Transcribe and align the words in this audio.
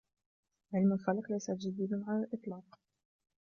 علم 0.73 0.93
الفلك 0.93 1.31
ليس 1.31 1.51
جديدا 1.51 2.03
على 2.07 2.19
الإطلاق. 2.23 2.79